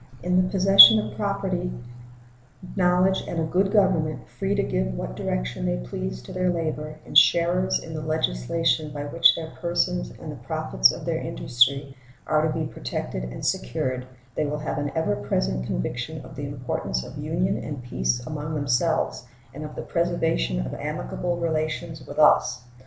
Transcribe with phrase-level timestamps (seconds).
[0.23, 1.71] In the possession of property,
[2.75, 6.95] knowledge, and a good government, free to give what direction they please to their labor,
[7.05, 11.95] and sharers in the legislation by which their persons and the profits of their industry
[12.25, 16.47] are to be protected and secured, they will have an ever present conviction of the
[16.47, 22.17] importance of union and peace among themselves and of the preservation of amicable relations with
[22.17, 22.63] us.